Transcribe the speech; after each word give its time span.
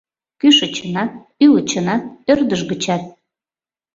Кӱшычынат, 0.39 1.11
ӱлычынат, 1.45 2.03
ӧрдыж 2.31 2.61
гычат. 2.69 3.03